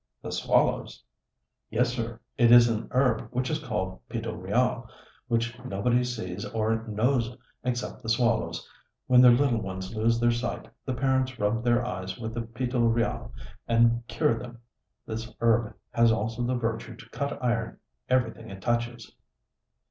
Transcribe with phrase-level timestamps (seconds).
[0.23, 1.03] "The swallows?"
[1.69, 2.19] "Yes, sir.
[2.35, 4.89] It is an herb which is called 'pito real,'
[5.27, 8.67] which nobody sees or knows except the swallows:
[9.05, 12.79] when their little ones lose their sight the parents rub their eyes with the pito
[12.91, 13.31] real,
[13.67, 14.57] and cure them.
[15.05, 17.77] This herb has also the virtue to cut iron
[18.09, 19.15] everything it touches."